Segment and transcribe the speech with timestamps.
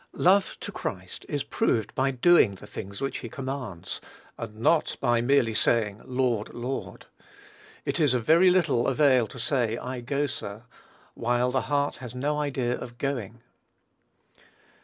[0.17, 4.01] Love to Christ is proved by doing the things which he commands,
[4.35, 7.05] and not by merely saying, "Lord, Lord."
[7.85, 10.63] It is of very little avail to say, "I go, sir,"
[11.13, 13.43] while the heart has no idea of going.